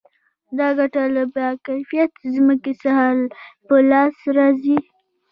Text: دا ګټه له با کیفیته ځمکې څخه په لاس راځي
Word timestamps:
دا 0.57 0.67
ګټه 0.77 1.03
له 1.15 1.23
با 1.33 1.47
کیفیته 1.65 2.19
ځمکې 2.35 2.73
څخه 2.83 3.05
په 3.67 3.75
لاس 3.89 4.15
راځي 4.37 4.77